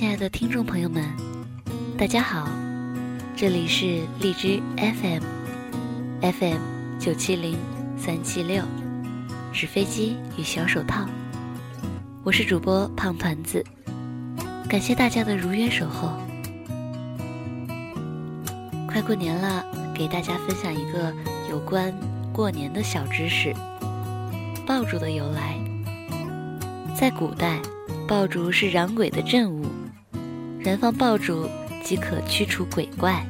[0.00, 1.04] 亲爱的听众朋友们，
[1.98, 2.48] 大家好，
[3.36, 6.58] 这里是荔枝 FM，FM
[6.98, 7.54] 九七零
[7.98, 8.64] 三七六，
[9.52, 11.06] 纸飞机与小手套，
[12.24, 13.62] 我是主播胖团子，
[14.70, 16.18] 感谢大家的如约守候。
[18.88, 19.62] 快过年了，
[19.94, 21.14] 给大家分享一个
[21.50, 21.92] 有关
[22.32, 23.54] 过年的小知识：
[24.66, 25.58] 爆竹的由来。
[26.96, 27.60] 在古代。
[28.08, 29.64] 爆竹是攘鬼的镇物，
[30.62, 31.48] 燃放爆竹
[31.82, 33.24] 即可驱除鬼怪。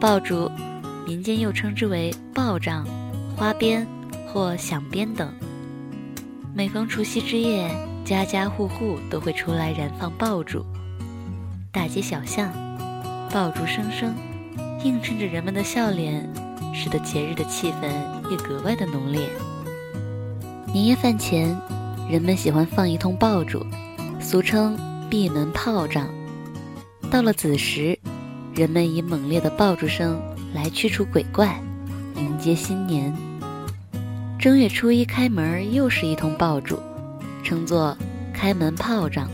[0.00, 0.50] 爆竹，
[1.06, 2.84] 民间又称之为爆仗、
[3.36, 3.86] 花鞭
[4.26, 5.32] 或响鞭等。
[6.52, 7.70] 每逢除夕之夜，
[8.04, 10.64] 家家户户都会出来燃放爆竹，
[11.70, 12.52] 大街小巷，
[13.32, 14.14] 爆竹声声，
[14.82, 16.28] 映衬着人们的笑脸，
[16.74, 19.28] 使得节日的气氛也格外的浓烈。
[20.72, 21.56] 年夜饭前。
[22.06, 23.64] 人们喜欢放一通爆竹，
[24.20, 24.76] 俗称
[25.14, 26.08] 闭门炮仗。
[27.08, 27.96] 到了子时，
[28.52, 30.20] 人们以猛烈的爆竹声
[30.52, 31.62] 来驱除鬼怪，
[32.16, 33.14] 迎接新年。
[34.40, 36.80] 正月初一开门，又是一通爆竹，
[37.44, 37.96] 称作
[38.32, 39.30] 开门炮仗。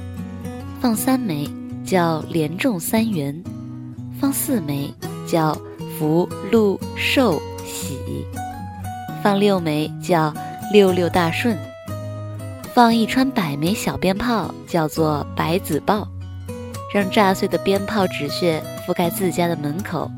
[0.82, 1.48] 放三枚
[1.82, 3.42] 叫连中三元，
[4.20, 4.92] 放四枚
[5.26, 5.58] 叫
[5.98, 7.96] 福禄寿喜，
[9.22, 10.30] 放六枚叫
[10.74, 11.56] 六六大顺。
[12.72, 16.06] 放一串百枚小鞭炮，叫做百子爆，
[16.94, 20.08] 让炸碎的鞭炮纸屑覆盖自家的门口，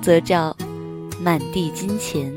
[0.00, 0.56] 则叫
[1.20, 2.32] 满地金钱。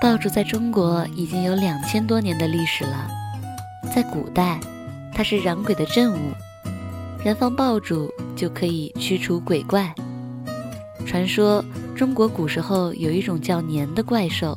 [0.00, 3.06] 爆竹在中国已经有两千多年的历史了，
[3.94, 4.58] 在古代，
[5.12, 6.32] 它是攘鬼的镇物，
[7.22, 9.94] 燃放爆竹就可以驱除鬼怪。
[11.06, 11.62] 传说
[11.94, 14.56] 中国古时候有一种叫年的怪兽，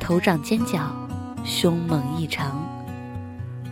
[0.00, 1.01] 头长尖角。
[1.44, 2.62] 凶猛异常，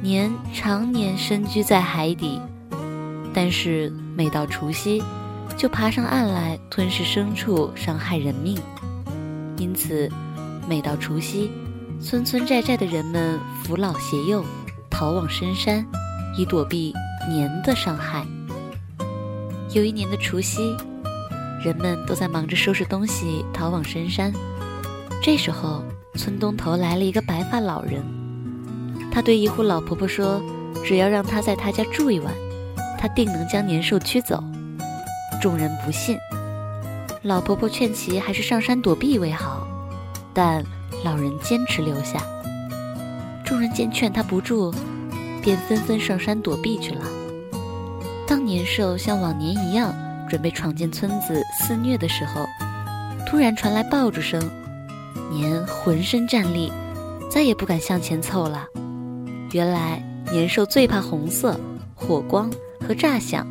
[0.02, 2.40] 年常年深居在海底，
[3.32, 5.02] 但是每到除夕，
[5.56, 8.58] 就爬上岸来吞噬牲畜，伤害人命。
[9.56, 10.10] 因此，
[10.68, 11.50] 每到除夕，
[12.00, 14.44] 村村寨寨的人们扶老携幼，
[14.90, 15.86] 逃往深山，
[16.36, 16.92] 以躲避
[17.28, 18.26] 年的伤害。
[19.72, 20.74] 有一年的除夕，
[21.62, 24.32] 人们都在忙着收拾东西，逃往深山。
[25.22, 25.84] 这时候，
[26.16, 28.02] 村东头来了一个白发老人，
[29.10, 30.42] 他对一户老婆婆说
[30.84, 32.34] ：“只要让她在他家住一晚，
[32.98, 34.42] 他定能将年兽驱走。”
[35.40, 36.18] 众人不信，
[37.22, 39.66] 老婆婆劝其还是上山躲避为好，
[40.34, 40.62] 但
[41.04, 42.20] 老人坚持留下。
[43.44, 44.74] 众人见劝他不住，
[45.42, 47.02] 便纷纷上山躲避去了。
[48.26, 49.94] 当年兽像往年一样
[50.28, 52.46] 准备闯进村子肆虐的时候，
[53.26, 54.40] 突然传来爆竹声。
[55.30, 56.72] 年浑身战栗，
[57.30, 58.66] 再也不敢向前凑了。
[59.52, 61.58] 原来年兽最怕红色、
[61.94, 62.50] 火光
[62.86, 63.46] 和炸响。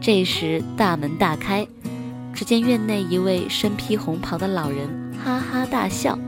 [0.00, 1.66] 这时大门大开，
[2.34, 4.88] 只见院内一位身披红袍的老人
[5.24, 6.18] 哈哈大笑。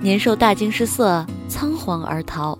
[0.00, 2.56] 年兽大惊失色，仓皇而逃。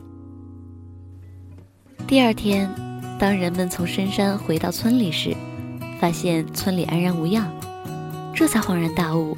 [2.09, 2.69] 第二天，
[3.21, 5.37] 当人们从深山回到村里时，
[6.01, 7.49] 发现村里安然无恙，
[8.35, 9.37] 这才恍然大悟，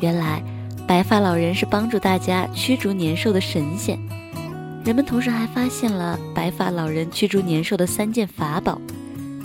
[0.00, 0.42] 原来。
[0.88, 3.98] 白发老人是帮助大家驱逐年兽的神仙，
[4.86, 8.80] 人们同时还发现了白发老人驱逐年兽的三件法宝，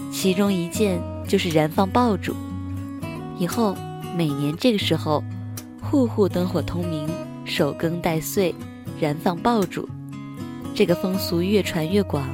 [0.09, 2.33] 其中一件就是燃放爆竹。
[3.37, 3.75] 以后
[4.15, 5.21] 每年这个时候，
[5.81, 7.09] 户户灯火通明，
[7.43, 8.55] 守更待岁，
[8.97, 9.85] 燃放爆竹，
[10.73, 12.25] 这个风俗越传越广，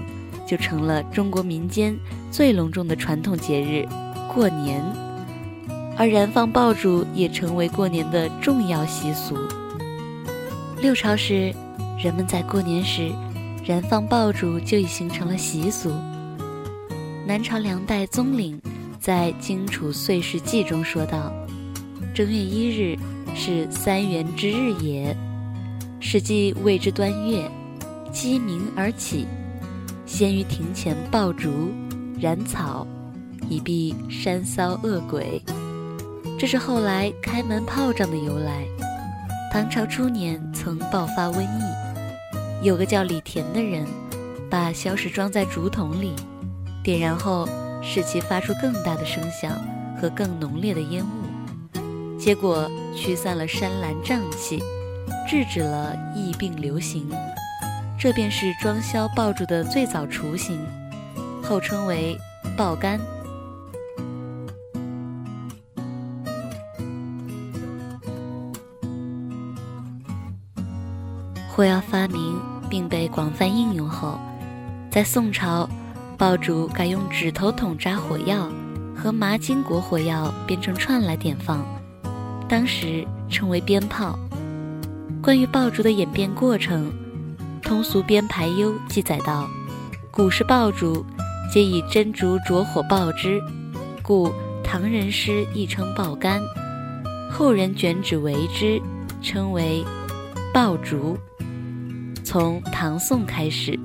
[0.45, 1.97] 就成了中国民间
[2.29, 3.87] 最隆重的传统节日——
[4.31, 4.83] 过年。
[5.99, 9.37] 而燃放爆竹也成为过年的重要习俗。
[10.81, 11.53] 六朝时，
[12.01, 13.11] 人们在过年时
[13.65, 15.91] 燃放爆竹就已形成了习俗。
[17.27, 18.57] 南朝梁代宗陵
[18.97, 21.33] 在《荆楚岁时记》中说道
[22.15, 22.97] ：“正月一日
[23.35, 25.13] 是三元之日也，
[25.99, 27.43] 史记谓之端月，
[28.13, 29.27] 鸡鸣而起，
[30.05, 31.73] 先于庭前爆竹、
[32.17, 32.87] 燃草，
[33.49, 35.43] 以避山骚恶鬼。”
[36.39, 38.63] 这是后来开门炮仗的由来。
[39.51, 43.85] 唐朝初年曾爆发瘟疫，有个叫李田的人，
[44.49, 46.15] 把硝石装在竹筒里，
[46.81, 47.45] 点燃后
[47.83, 49.51] 使其发出更大的声响
[49.99, 54.59] 和更浓烈的烟雾，结果驱散了山岚瘴气，
[55.27, 57.11] 制止了疫病流行。
[57.99, 60.57] 这便是装硝爆竹的最早雏形，
[61.43, 62.17] 后称为
[62.55, 62.97] 爆杆。
[71.51, 74.17] 火药发明并被广泛应用后，
[74.89, 75.67] 在宋朝，
[76.17, 78.49] 爆竹改用指头筒扎火药
[78.95, 81.65] 和麻筋裹火药编成串来点放，
[82.47, 84.17] 当时称为鞭炮。
[85.21, 86.89] 关于爆竹的演变过程，
[87.61, 89.45] 《通俗编排优》记载道：
[90.11, 91.05] 古时爆竹
[91.51, 93.41] 皆以真竹着火爆之，
[94.01, 94.31] 故
[94.63, 96.41] 唐人诗亦称爆竿，
[97.29, 98.81] 后人卷纸为之，
[99.21, 99.83] 称为
[100.53, 101.17] 爆竹。
[102.23, 103.79] 从唐宋开始。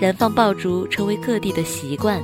[0.00, 2.22] 燃放爆竹成为各地的习惯，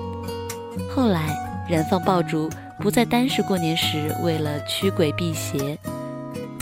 [0.94, 1.36] 后来
[1.68, 2.48] 燃放爆竹
[2.78, 5.76] 不再单是过年时为了驱鬼辟邪，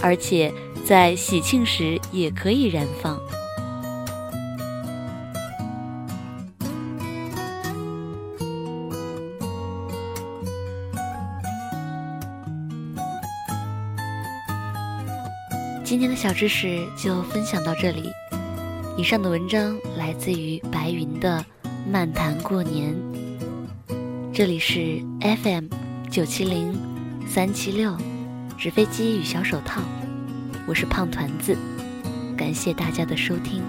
[0.02, 0.50] 而且
[0.86, 3.20] 在喜庆时也可以燃放。
[15.92, 18.10] 今天的小知识就分享到这里。
[18.96, 21.44] 以上的文章来自于白云的
[21.86, 22.94] 《漫谈过年》，
[24.32, 25.66] 这里是 FM
[26.10, 26.74] 九七零
[27.28, 27.94] 三七六
[28.56, 29.82] 纸飞机与小手套，
[30.66, 31.54] 我是胖团子，
[32.38, 33.62] 感谢大家的收听。